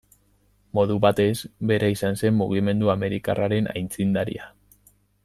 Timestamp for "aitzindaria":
3.75-4.49